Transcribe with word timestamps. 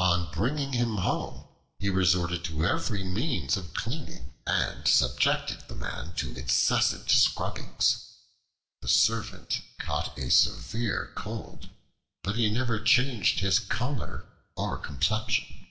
On 0.00 0.28
bringing 0.32 0.72
him 0.72 0.96
home 0.96 1.46
he 1.78 1.88
resorted 1.88 2.42
to 2.46 2.66
every 2.66 3.04
means 3.04 3.56
of 3.56 3.74
cleaning, 3.74 4.34
and 4.44 4.88
subjected 4.88 5.68
the 5.68 5.76
man 5.76 6.16
to 6.16 6.36
incessant 6.36 7.08
scrubbings. 7.12 8.08
The 8.80 8.88
servant 8.88 9.60
caught 9.78 10.18
a 10.18 10.32
severe 10.32 11.12
cold, 11.14 11.70
but 12.24 12.34
he 12.34 12.50
never 12.50 12.80
changed 12.82 13.38
his 13.38 13.60
color 13.60 14.28
or 14.56 14.78
complexion. 14.78 15.68